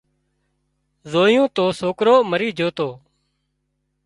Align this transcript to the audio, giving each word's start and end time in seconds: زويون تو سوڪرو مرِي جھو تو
زويون 1.11 1.47
تو 1.55 1.65
سوڪرو 1.79 2.15
مرِي 2.31 2.49
جھو 2.57 2.69
تو 2.77 2.89